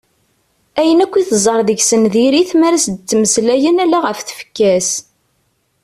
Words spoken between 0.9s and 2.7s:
akk i teẓẓar deg-sen diri-t mi